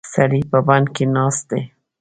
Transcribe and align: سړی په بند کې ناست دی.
سړی 0.13 0.41
په 0.51 0.59
بند 0.67 0.87
کې 0.95 1.05
ناست 1.15 1.43
دی. 1.51 1.61